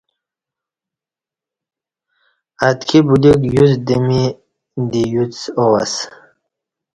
اتکی 2.67 2.99
بلیوک 3.07 3.41
یوڅ 3.55 3.71
دمی 3.87 4.23
دے 4.89 5.01
یوڅ 5.13 5.35
آو 5.61 5.71
اسہ۔ 5.81 6.03